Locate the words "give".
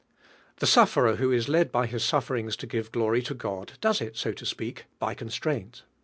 2.55-2.91